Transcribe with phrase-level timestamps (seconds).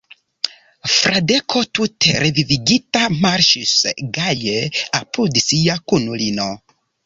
[0.93, 3.77] Fradeko tute revivigita marŝis
[4.19, 4.59] gaje
[5.05, 6.53] apud sia kunulino.